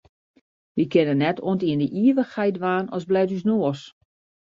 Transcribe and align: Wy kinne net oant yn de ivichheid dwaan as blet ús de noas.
Wy 0.75 0.83
kinne 0.91 1.15
net 1.21 1.39
oant 1.47 1.65
yn 1.71 1.81
de 1.83 1.87
ivichheid 2.09 2.55
dwaan 2.57 2.85
as 2.95 3.03
blet 3.09 3.33
ús 3.35 3.43
de 3.45 3.47
noas. 3.49 3.79